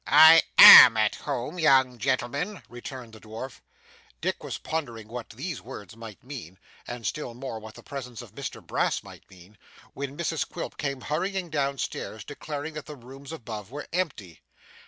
[0.07, 3.61] 'I AM at home, young gentleman,' returned the dwarf.
[4.19, 8.33] Dick was pondering what these words might mean, and still more what the presence of
[8.33, 9.59] Mr Brass might mean,
[9.93, 14.41] when Mrs Quilp came hurrying down stairs, declaring that the rooms above were empty.